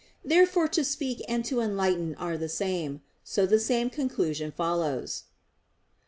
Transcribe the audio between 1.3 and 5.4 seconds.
to enlighten are the same; so the same conclusion follows.